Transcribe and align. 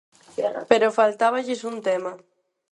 Pero 0.69 0.95
faltáballes 0.99 1.61
un 1.71 1.75
tema. 1.87 2.11